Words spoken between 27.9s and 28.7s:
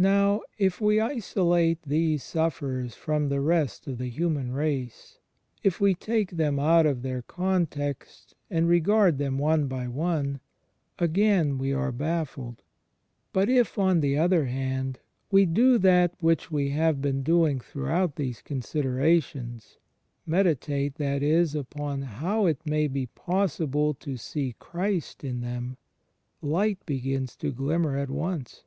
at once.